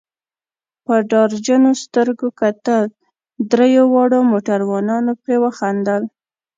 [0.85, 2.83] په ډار جنو سترګو کتل،
[3.51, 6.03] دریو واړو موټروانانو پرې وخندل.